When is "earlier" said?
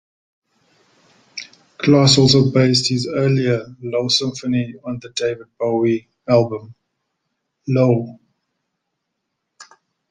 3.07-3.65